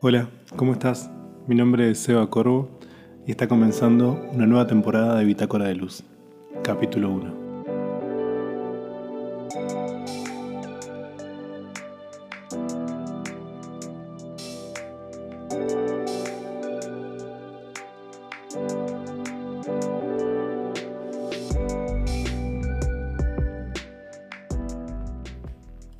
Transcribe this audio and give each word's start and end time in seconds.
Hola, 0.00 0.30
¿cómo 0.54 0.74
estás? 0.74 1.10
Mi 1.48 1.56
nombre 1.56 1.90
es 1.90 1.98
Seba 1.98 2.30
Corvo 2.30 2.70
y 3.26 3.32
está 3.32 3.48
comenzando 3.48 4.12
una 4.32 4.46
nueva 4.46 4.68
temporada 4.68 5.18
de 5.18 5.24
Bitácora 5.24 5.64
de 5.64 5.74
Luz, 5.74 6.04
capítulo 6.62 7.10
1. 7.10 7.48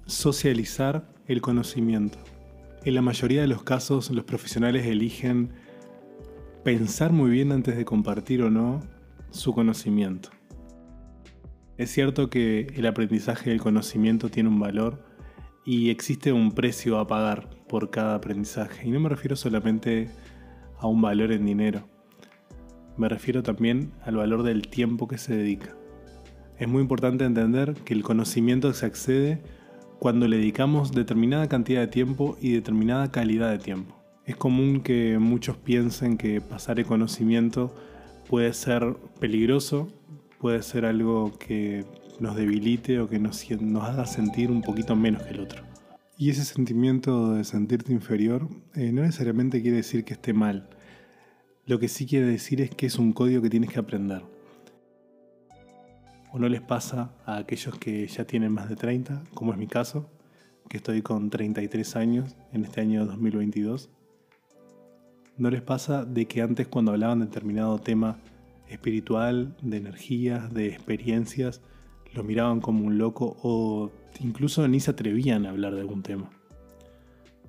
Socializar 0.06 1.02
el 1.26 1.40
conocimiento. 1.40 2.18
En 2.84 2.94
la 2.94 3.02
mayoría 3.02 3.40
de 3.40 3.48
los 3.48 3.64
casos 3.64 4.10
los 4.10 4.24
profesionales 4.24 4.86
eligen 4.86 5.50
pensar 6.64 7.12
muy 7.12 7.30
bien 7.30 7.50
antes 7.50 7.76
de 7.76 7.84
compartir 7.84 8.42
o 8.42 8.50
no 8.50 8.80
su 9.30 9.52
conocimiento. 9.52 10.30
Es 11.76 11.90
cierto 11.90 12.30
que 12.30 12.72
el 12.76 12.86
aprendizaje 12.86 13.50
del 13.50 13.60
conocimiento 13.60 14.30
tiene 14.30 14.48
un 14.48 14.60
valor 14.60 15.04
y 15.64 15.90
existe 15.90 16.32
un 16.32 16.52
precio 16.52 16.98
a 16.98 17.06
pagar 17.06 17.50
por 17.68 17.90
cada 17.90 18.14
aprendizaje. 18.14 18.86
Y 18.86 18.90
no 18.90 19.00
me 19.00 19.08
refiero 19.08 19.36
solamente 19.36 20.08
a 20.78 20.86
un 20.86 21.02
valor 21.02 21.32
en 21.32 21.46
dinero. 21.46 21.88
Me 22.96 23.08
refiero 23.08 23.42
también 23.42 23.92
al 24.02 24.16
valor 24.16 24.44
del 24.44 24.68
tiempo 24.68 25.08
que 25.08 25.18
se 25.18 25.36
dedica. 25.36 25.76
Es 26.58 26.68
muy 26.68 26.82
importante 26.82 27.24
entender 27.24 27.74
que 27.84 27.94
el 27.94 28.02
conocimiento 28.02 28.72
se 28.72 28.86
accede 28.86 29.42
cuando 29.98 30.28
le 30.28 30.36
dedicamos 30.36 30.92
determinada 30.92 31.48
cantidad 31.48 31.80
de 31.80 31.88
tiempo 31.88 32.36
y 32.40 32.52
determinada 32.52 33.10
calidad 33.10 33.50
de 33.50 33.58
tiempo. 33.58 33.96
Es 34.24 34.36
común 34.36 34.80
que 34.82 35.18
muchos 35.18 35.56
piensen 35.56 36.16
que 36.16 36.40
pasar 36.40 36.78
el 36.78 36.86
conocimiento 36.86 37.74
puede 38.28 38.52
ser 38.52 38.96
peligroso, 39.18 39.88
puede 40.38 40.62
ser 40.62 40.84
algo 40.84 41.36
que 41.38 41.84
nos 42.20 42.36
debilite 42.36 43.00
o 43.00 43.08
que 43.08 43.18
nos, 43.18 43.50
nos 43.60 43.84
haga 43.84 44.06
sentir 44.06 44.50
un 44.50 44.62
poquito 44.62 44.94
menos 44.94 45.22
que 45.22 45.30
el 45.30 45.40
otro. 45.40 45.62
Y 46.16 46.30
ese 46.30 46.44
sentimiento 46.44 47.34
de 47.34 47.44
sentirte 47.44 47.92
inferior 47.92 48.48
eh, 48.74 48.92
no 48.92 49.02
necesariamente 49.02 49.62
quiere 49.62 49.78
decir 49.78 50.04
que 50.04 50.14
esté 50.14 50.32
mal. 50.32 50.68
Lo 51.64 51.78
que 51.78 51.88
sí 51.88 52.06
quiere 52.06 52.26
decir 52.26 52.60
es 52.60 52.70
que 52.70 52.86
es 52.86 52.98
un 52.98 53.12
código 53.12 53.42
que 53.42 53.50
tienes 53.50 53.70
que 53.70 53.78
aprender 53.78 54.22
¿O 56.30 56.38
no 56.38 56.48
les 56.48 56.60
pasa 56.60 57.10
a 57.24 57.38
aquellos 57.38 57.78
que 57.78 58.06
ya 58.06 58.26
tienen 58.26 58.52
más 58.52 58.68
de 58.68 58.76
30, 58.76 59.24
como 59.32 59.52
es 59.52 59.58
mi 59.58 59.66
caso, 59.66 60.10
que 60.68 60.76
estoy 60.76 61.00
con 61.00 61.30
33 61.30 61.96
años 61.96 62.36
en 62.52 62.64
este 62.64 62.82
año 62.82 63.06
2022? 63.06 63.88
¿No 65.38 65.50
les 65.50 65.62
pasa 65.62 66.04
de 66.04 66.26
que 66.26 66.42
antes 66.42 66.68
cuando 66.68 66.92
hablaban 66.92 67.20
de 67.20 67.26
determinado 67.26 67.78
tema 67.78 68.18
espiritual, 68.68 69.56
de 69.62 69.78
energías, 69.78 70.52
de 70.52 70.66
experiencias, 70.68 71.62
lo 72.12 72.24
miraban 72.24 72.60
como 72.60 72.84
un 72.84 72.98
loco 72.98 73.38
o 73.42 73.90
incluso 74.20 74.68
ni 74.68 74.80
se 74.80 74.90
atrevían 74.90 75.46
a 75.46 75.50
hablar 75.50 75.74
de 75.74 75.80
algún 75.80 76.02
tema? 76.02 76.28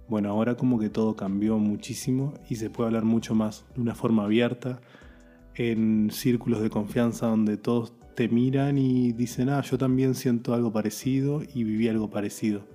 Bueno, 0.07 0.29
ahora 0.29 0.55
como 0.55 0.79
que 0.79 0.89
todo 0.89 1.17
cambió 1.17 1.57
muchísimo 1.57 2.33
y 2.49 2.55
se 2.55 2.69
puede 2.69 2.87
hablar 2.87 3.03
mucho 3.03 3.35
más 3.35 3.65
de 3.75 3.81
una 3.81 3.93
forma 3.93 4.23
abierta, 4.23 4.79
en 5.55 6.09
círculos 6.11 6.61
de 6.61 6.69
confianza 6.69 7.27
donde 7.27 7.57
todos 7.57 7.98
te 8.15 8.27
miran 8.27 8.77
y 8.77 9.13
dicen, 9.13 9.49
ah, 9.49 9.61
yo 9.61 9.77
también 9.77 10.15
siento 10.15 10.53
algo 10.53 10.71
parecido 10.71 11.41
y 11.53 11.63
viví 11.63 11.87
algo 11.87 12.09
parecido. 12.09 12.65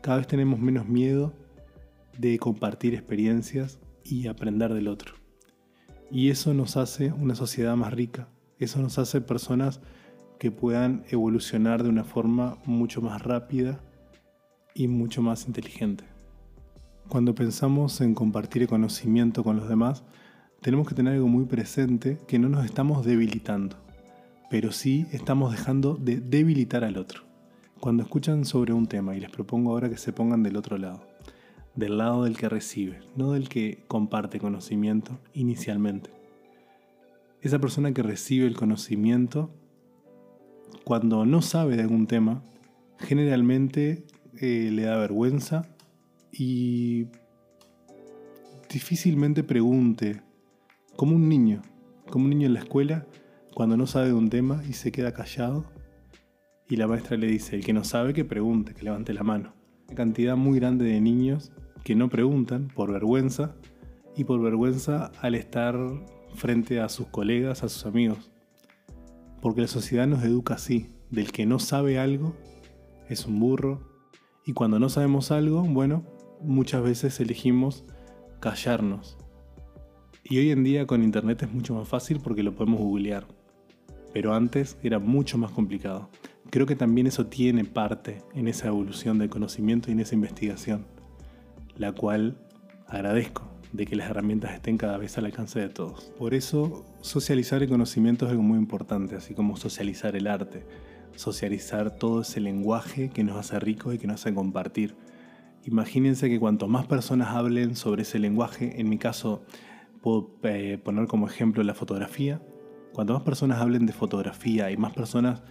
Cada 0.00 0.18
vez 0.18 0.26
tenemos 0.26 0.60
menos 0.60 0.86
miedo 0.86 1.32
de 2.16 2.38
compartir 2.38 2.94
experiencias 2.94 3.78
y 4.04 4.28
aprender 4.28 4.72
del 4.72 4.88
otro. 4.88 5.14
Y 6.10 6.30
eso 6.30 6.54
nos 6.54 6.76
hace 6.76 7.12
una 7.12 7.34
sociedad 7.34 7.74
más 7.74 7.92
rica, 7.92 8.28
eso 8.58 8.80
nos 8.80 8.98
hace 8.98 9.20
personas 9.20 9.80
que 10.38 10.52
puedan 10.52 11.04
evolucionar 11.10 11.82
de 11.82 11.88
una 11.88 12.04
forma 12.04 12.58
mucho 12.64 13.02
más 13.02 13.22
rápida 13.22 13.80
y 14.74 14.86
mucho 14.86 15.22
más 15.22 15.46
inteligente. 15.46 16.04
Cuando 17.08 17.34
pensamos 17.34 18.00
en 18.00 18.14
compartir 18.14 18.62
el 18.62 18.68
conocimiento 18.68 19.42
con 19.42 19.56
los 19.56 19.68
demás, 19.68 20.04
tenemos 20.60 20.86
que 20.86 20.94
tener 20.94 21.14
algo 21.14 21.28
muy 21.28 21.46
presente 21.46 22.18
que 22.28 22.38
no 22.38 22.48
nos 22.48 22.64
estamos 22.64 23.04
debilitando 23.04 23.85
pero 24.50 24.72
sí 24.72 25.06
estamos 25.12 25.52
dejando 25.52 25.94
de 25.94 26.20
debilitar 26.20 26.84
al 26.84 26.98
otro. 26.98 27.22
Cuando 27.80 28.02
escuchan 28.02 28.44
sobre 28.44 28.72
un 28.72 28.86
tema, 28.86 29.16
y 29.16 29.20
les 29.20 29.30
propongo 29.30 29.70
ahora 29.70 29.90
que 29.90 29.98
se 29.98 30.12
pongan 30.12 30.42
del 30.42 30.56
otro 30.56 30.78
lado, 30.78 31.06
del 31.74 31.98
lado 31.98 32.24
del 32.24 32.36
que 32.36 32.48
recibe, 32.48 33.00
no 33.16 33.32
del 33.32 33.48
que 33.48 33.84
comparte 33.86 34.38
conocimiento 34.38 35.18
inicialmente. 35.34 36.10
Esa 37.42 37.58
persona 37.58 37.92
que 37.92 38.02
recibe 38.02 38.46
el 38.46 38.56
conocimiento, 38.56 39.50
cuando 40.84 41.26
no 41.26 41.42
sabe 41.42 41.76
de 41.76 41.82
algún 41.82 42.06
tema, 42.06 42.42
generalmente 42.98 44.04
eh, 44.40 44.70
le 44.72 44.82
da 44.82 44.96
vergüenza 44.96 45.68
y 46.32 47.06
difícilmente 48.70 49.44
pregunte, 49.44 50.22
como 50.96 51.14
un 51.14 51.28
niño, 51.28 51.62
como 52.10 52.24
un 52.24 52.30
niño 52.30 52.46
en 52.46 52.54
la 52.54 52.60
escuela, 52.60 53.06
cuando 53.56 53.78
no 53.78 53.86
sabe 53.86 54.08
de 54.08 54.12
un 54.12 54.28
tema 54.28 54.62
y 54.68 54.74
se 54.74 54.92
queda 54.92 55.14
callado 55.14 55.64
y 56.68 56.76
la 56.76 56.86
maestra 56.86 57.16
le 57.16 57.26
dice, 57.26 57.56
el 57.56 57.64
que 57.64 57.72
no 57.72 57.84
sabe 57.84 58.12
que 58.12 58.22
pregunte, 58.22 58.74
que 58.74 58.82
levante 58.82 59.14
la 59.14 59.22
mano. 59.22 59.54
Una 59.86 59.96
cantidad 59.96 60.36
muy 60.36 60.58
grande 60.58 60.84
de 60.84 61.00
niños 61.00 61.52
que 61.82 61.94
no 61.94 62.10
preguntan 62.10 62.68
por 62.68 62.92
vergüenza 62.92 63.56
y 64.14 64.24
por 64.24 64.42
vergüenza 64.42 65.10
al 65.22 65.34
estar 65.34 65.74
frente 66.34 66.80
a 66.80 66.90
sus 66.90 67.06
colegas, 67.06 67.62
a 67.62 67.70
sus 67.70 67.86
amigos. 67.86 68.30
Porque 69.40 69.62
la 69.62 69.68
sociedad 69.68 70.06
nos 70.06 70.22
educa 70.22 70.52
así, 70.52 70.90
del 71.10 71.32
que 71.32 71.46
no 71.46 71.58
sabe 71.58 71.98
algo 71.98 72.36
es 73.08 73.24
un 73.24 73.40
burro 73.40 73.88
y 74.44 74.52
cuando 74.52 74.78
no 74.78 74.90
sabemos 74.90 75.30
algo, 75.30 75.62
bueno, 75.62 76.04
muchas 76.42 76.82
veces 76.82 77.18
elegimos 77.20 77.86
callarnos. 78.38 79.16
Y 80.24 80.36
hoy 80.36 80.50
en 80.50 80.62
día 80.62 80.86
con 80.86 81.02
internet 81.02 81.44
es 81.44 81.50
mucho 81.50 81.74
más 81.74 81.88
fácil 81.88 82.20
porque 82.20 82.42
lo 82.42 82.54
podemos 82.54 82.80
googlear 82.80 83.26
pero 84.16 84.32
antes 84.32 84.78
era 84.82 84.98
mucho 84.98 85.36
más 85.36 85.50
complicado. 85.50 86.08
Creo 86.48 86.64
que 86.64 86.74
también 86.74 87.06
eso 87.06 87.26
tiene 87.26 87.66
parte 87.66 88.22
en 88.32 88.48
esa 88.48 88.68
evolución 88.68 89.18
del 89.18 89.28
conocimiento 89.28 89.90
y 89.90 89.92
en 89.92 90.00
esa 90.00 90.14
investigación, 90.14 90.86
la 91.76 91.92
cual 91.92 92.38
agradezco 92.86 93.42
de 93.74 93.84
que 93.84 93.94
las 93.94 94.08
herramientas 94.08 94.54
estén 94.54 94.78
cada 94.78 94.96
vez 94.96 95.18
al 95.18 95.26
alcance 95.26 95.60
de 95.60 95.68
todos. 95.68 96.14
Por 96.18 96.32
eso, 96.32 96.86
socializar 97.02 97.62
el 97.62 97.68
conocimiento 97.68 98.24
es 98.24 98.30
algo 98.30 98.42
muy 98.42 98.56
importante, 98.56 99.16
así 99.16 99.34
como 99.34 99.58
socializar 99.58 100.16
el 100.16 100.28
arte, 100.28 100.64
socializar 101.14 101.90
todo 101.90 102.22
ese 102.22 102.40
lenguaje 102.40 103.10
que 103.10 103.22
nos 103.22 103.36
hace 103.36 103.60
ricos 103.60 103.96
y 103.96 103.98
que 103.98 104.06
nos 104.06 104.22
hace 104.22 104.32
compartir. 104.32 104.94
Imagínense 105.64 106.30
que 106.30 106.40
cuanto 106.40 106.68
más 106.68 106.86
personas 106.86 107.36
hablen 107.36 107.76
sobre 107.76 108.00
ese 108.00 108.18
lenguaje, 108.18 108.80
en 108.80 108.88
mi 108.88 108.96
caso 108.96 109.42
puedo 110.00 110.30
eh, 110.44 110.80
poner 110.82 111.06
como 111.06 111.26
ejemplo 111.26 111.62
la 111.62 111.74
fotografía, 111.74 112.40
Cuanto 112.96 113.12
más 113.12 113.24
personas 113.24 113.60
hablen 113.60 113.84
de 113.84 113.92
fotografía 113.92 114.70
y 114.70 114.78
más 114.78 114.94
personas 114.94 115.42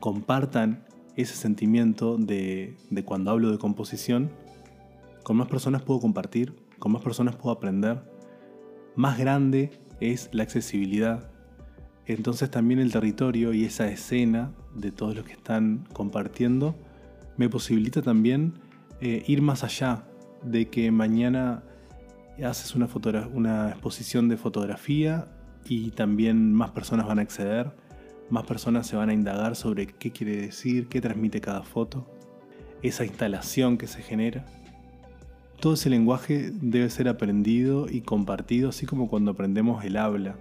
compartan 0.00 0.84
ese 1.14 1.36
sentimiento 1.36 2.18
de, 2.18 2.76
cuando 3.04 3.30
hablo 3.30 3.52
de 3.52 3.58
composición, 3.58 4.32
con 5.22 5.36
más 5.36 5.46
personas 5.46 5.82
puedo 5.82 6.00
compartir, 6.00 6.56
con 6.80 6.90
más 6.90 7.00
personas 7.00 7.36
puedo 7.36 7.54
aprender, 7.54 8.02
más 8.96 9.16
grande 9.16 9.70
es 10.00 10.28
la 10.32 10.42
accesibilidad. 10.42 11.30
Entonces 12.04 12.50
también 12.50 12.80
el 12.80 12.90
territorio 12.90 13.54
y 13.54 13.64
esa 13.64 13.86
escena 13.86 14.50
de 14.74 14.90
todos 14.90 15.14
los 15.14 15.24
que 15.24 15.34
están 15.34 15.86
compartiendo 15.92 16.74
me 17.36 17.48
posibilita 17.48 18.02
también 18.02 18.54
eh, 19.00 19.22
ir 19.28 19.40
más 19.40 19.62
allá 19.62 20.02
de 20.42 20.68
que 20.68 20.90
mañana 20.90 21.62
haces 22.44 22.74
una, 22.74 22.88
una 23.32 23.68
exposición 23.68 24.28
de 24.28 24.36
fotografía 24.36 25.28
y 25.68 25.90
también 25.90 26.52
más 26.52 26.70
personas 26.70 27.06
van 27.06 27.18
a 27.18 27.22
acceder, 27.22 27.70
más 28.30 28.44
personas 28.44 28.86
se 28.86 28.96
van 28.96 29.10
a 29.10 29.14
indagar 29.14 29.54
sobre 29.54 29.86
qué 29.86 30.10
quiere 30.10 30.36
decir, 30.36 30.88
qué 30.88 31.00
transmite 31.00 31.40
cada 31.40 31.62
foto, 31.62 32.06
esa 32.82 33.04
instalación 33.04 33.76
que 33.76 33.86
se 33.86 34.02
genera. 34.02 34.46
Todo 35.60 35.74
ese 35.74 35.90
lenguaje 35.90 36.50
debe 36.52 36.88
ser 36.88 37.08
aprendido 37.08 37.86
y 37.90 38.00
compartido, 38.00 38.70
así 38.70 38.86
como 38.86 39.08
cuando 39.08 39.32
aprendemos 39.32 39.84
el 39.84 39.96
habla 39.96 40.36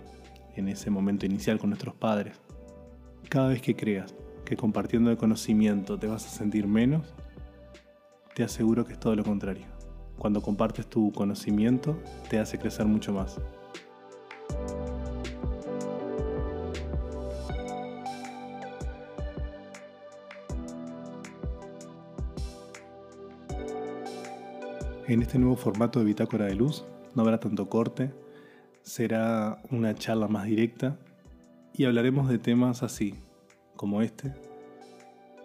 en 0.56 0.70
ese 0.70 0.90
momento 0.90 1.26
inicial 1.26 1.60
con 1.60 1.72
nuestros 1.72 1.96
padres. 1.96 2.40
Cada 3.30 3.50
vez 3.50 3.62
que 3.62 3.76
creas 3.76 4.16
que 4.46 4.56
compartiendo 4.56 5.12
el 5.12 5.18
conocimiento 5.18 5.98
te 5.98 6.08
vas 6.08 6.26
a 6.26 6.30
sentir 6.30 6.68
menos, 6.68 7.14
te 8.34 8.44
aseguro 8.44 8.86
que 8.86 8.94
es 8.94 9.00
todo 9.00 9.16
lo 9.16 9.24
contrario. 9.24 9.66
Cuando 10.18 10.42
compartes 10.42 10.88
tu 10.88 11.12
conocimiento, 11.12 12.00
te 12.30 12.40
hace 12.40 12.58
crecer 12.58 12.86
mucho 12.86 13.12
más. 13.12 13.40
En 25.08 25.22
este 25.22 25.40
nuevo 25.40 25.56
formato 25.56 26.00
de 26.00 26.06
Bitácora 26.06 26.48
de 26.48 26.56
Luz 26.56 26.84
no 27.16 27.22
habrá 27.22 27.40
tanto 27.40 27.70
corte, 27.70 28.12
será 28.82 29.62
una 29.72 29.96
charla 29.96 30.28
más 30.28 30.48
directa 30.48 31.00
y 31.74 31.86
hablaremos 31.86 32.28
de 32.28 32.40
temas 32.40 32.84
así, 32.84 33.16
como 33.78 34.02
este, 34.02 34.34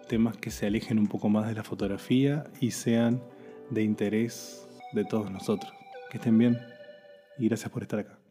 temas 0.08 0.36
que 0.36 0.50
se 0.50 0.66
alejen 0.66 0.98
un 0.98 1.06
poco 1.06 1.28
más 1.28 1.46
de 1.46 1.54
la 1.54 1.62
fotografía 1.62 2.42
y 2.60 2.72
sean 2.72 3.22
de 3.70 3.84
interés 3.84 4.66
de 4.94 5.04
todos 5.04 5.30
nosotros. 5.30 5.72
Que 6.10 6.18
estén 6.18 6.38
bien 6.38 6.58
y 7.38 7.46
gracias 7.46 7.70
por 7.70 7.82
estar 7.82 8.00
acá. 8.00 8.21